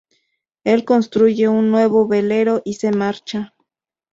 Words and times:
Él 0.63 0.83
construye 0.83 1.47
un 1.47 1.69
nuevo 1.69 2.07
velero 2.07 2.63
y 2.65 2.73
se 2.73 2.89
marcha. 2.91 3.53